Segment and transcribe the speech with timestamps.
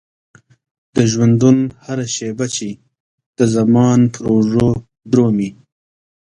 [0.95, 2.67] د ژوندون هره شيبه چې
[3.37, 4.69] د زمان پر اوږو
[5.11, 5.49] درومي.